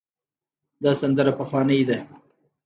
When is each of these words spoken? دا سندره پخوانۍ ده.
دا 0.83 0.91
سندره 1.01 1.31
پخوانۍ 1.39 1.81
ده. 1.89 1.97